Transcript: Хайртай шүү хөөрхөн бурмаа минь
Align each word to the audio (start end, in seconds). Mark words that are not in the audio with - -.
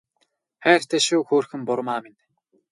Хайртай 0.63 1.01
шүү 1.07 1.21
хөөрхөн 1.27 1.61
бурмаа 1.67 1.99
минь 2.03 2.17